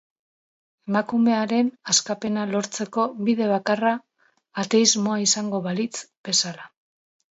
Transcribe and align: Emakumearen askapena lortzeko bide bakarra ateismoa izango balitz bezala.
Emakumearen 0.91 1.69
askapena 1.93 2.47
lortzeko 2.55 3.07
bide 3.29 3.53
bakarra 3.55 3.95
ateismoa 4.67 5.23
izango 5.31 5.65
balitz 5.71 5.97
bezala. 6.07 6.73